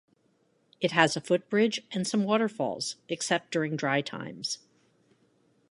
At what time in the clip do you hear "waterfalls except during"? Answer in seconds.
2.23-3.75